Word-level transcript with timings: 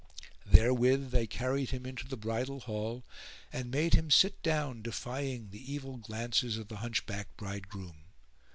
Therewith 0.47 1.11
they 1.11 1.27
carried 1.27 1.69
him 1.69 1.85
into 1.85 2.07
the 2.07 2.17
bridal 2.17 2.61
hall 2.61 3.03
and 3.53 3.69
made 3.69 3.93
him 3.93 4.09
sit 4.09 4.41
down 4.41 4.81
defying 4.81 5.49
the 5.51 5.71
evil 5.71 5.97
glances 5.97 6.57
of 6.57 6.69
the 6.69 6.77
hunchbacked 6.77 7.37
bridegroom. 7.37 8.05